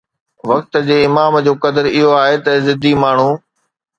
وقت 0.49 0.73
جي 0.87 0.97
امام 1.09 1.33
جو 1.47 1.53
قدر 1.63 1.85
اهو 1.97 2.09
آهي 2.23 2.37
ته 2.45 2.51
ضدي 2.67 2.93
ماڻهو 3.03 3.31